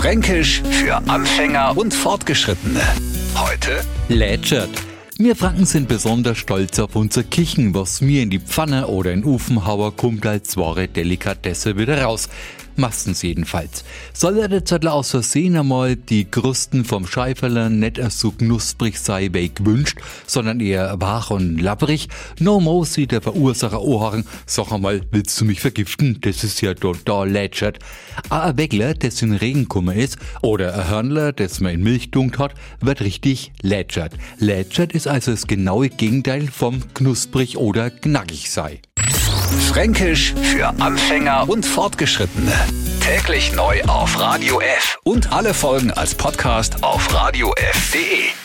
[0.00, 2.80] Fränkisch für Anfänger und Fortgeschrittene.
[3.36, 4.70] Heute Lätschert.
[5.22, 9.22] Wir Franken sind besonders stolz auf unser Kichen, was mir in die Pfanne oder in
[9.22, 12.30] Ofen hauen, kommt als wahre Delikatesse wieder raus.
[12.76, 13.84] Meistens jedenfalls.
[14.14, 19.28] Soll er der Zettel aus Versehen einmal die Krusten vom Scheiferler nicht so knusprig sei
[19.32, 22.08] wie gewünscht, sondern eher wach und labbrig,
[22.38, 26.18] no mo sieht der Verursacher Ohren, sag einmal, willst du mich vergiften?
[26.22, 27.80] Das ist ja total lätschert.
[28.30, 32.54] Ein Weckler, das in Regenkummer ist, oder ein Hörnler, das man in Milch dunkt hat,
[32.80, 34.14] wird richtig lätschert.
[34.38, 38.80] Lätschert ist also das genaue Gegenteil vom knusprig oder knackig sei.
[39.68, 42.52] Fränkisch für Anfänger und Fortgeschrittene.
[43.00, 48.39] Täglich neu auf Radio F und alle Folgen als Podcast auf radiof.de.